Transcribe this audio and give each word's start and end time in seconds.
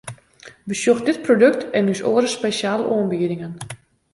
Besjoch 0.67 1.03
dit 1.05 1.19
produkt 1.27 1.61
en 1.79 1.89
ús 1.93 2.01
oare 2.09 2.29
spesjale 2.35 2.85
oanbiedingen! 2.95 3.53